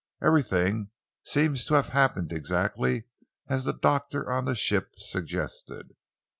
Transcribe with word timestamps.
"Everything 0.19 0.89
seems 1.21 1.63
to 1.65 1.75
have 1.75 1.89
happened 1.89 2.33
exactly 2.33 3.03
as 3.49 3.65
the 3.65 3.71
doctor 3.73 4.31
on 4.31 4.45
the 4.45 4.55
ship 4.55 4.95
suggested. 4.97 5.95